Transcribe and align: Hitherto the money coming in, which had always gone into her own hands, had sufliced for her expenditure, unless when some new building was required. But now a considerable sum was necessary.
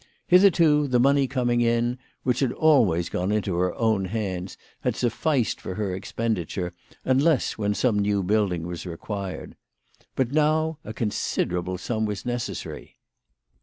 Hitherto 0.25 0.87
the 0.87 0.99
money 0.99 1.27
coming 1.27 1.61
in, 1.61 1.99
which 2.23 2.39
had 2.39 2.51
always 2.51 3.07
gone 3.07 3.31
into 3.31 3.53
her 3.57 3.75
own 3.75 4.05
hands, 4.05 4.57
had 4.79 4.95
sufliced 4.95 5.59
for 5.61 5.75
her 5.75 5.93
expenditure, 5.93 6.73
unless 7.05 7.55
when 7.55 7.75
some 7.75 7.99
new 7.99 8.23
building 8.23 8.65
was 8.65 8.87
required. 8.87 9.55
But 10.15 10.31
now 10.31 10.79
a 10.83 10.91
considerable 10.91 11.77
sum 11.77 12.07
was 12.07 12.25
necessary. 12.25 12.97